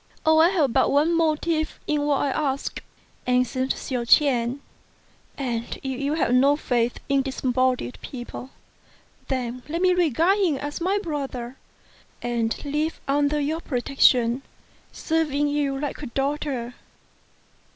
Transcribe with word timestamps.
"I 0.25 0.49
have 0.49 0.73
but 0.73 0.89
one 0.89 1.13
motive 1.15 1.79
in 1.85 2.01
what 2.07 2.23
I 2.23 2.31
ask," 2.31 2.81
answered 3.27 3.73
Hsiao 3.73 4.03
ch'ien, 4.03 4.59
"and 5.37 5.77
if 5.83 6.01
you 6.01 6.15
have 6.15 6.33
no 6.33 6.55
faith 6.55 6.99
in 7.07 7.21
disembodied 7.21 7.99
people, 8.01 8.49
then 9.27 9.61
let 9.69 9.79
me 9.79 9.93
regard 9.93 10.39
him 10.39 10.55
as 10.57 10.81
my 10.81 10.97
brother, 10.97 11.55
and 12.19 12.65
live 12.65 12.99
under 13.07 13.39
your 13.39 13.61
protection, 13.61 14.41
serving 14.91 15.47
you 15.49 15.79
like 15.79 16.01
a 16.01 16.07
daughter." 16.07 16.73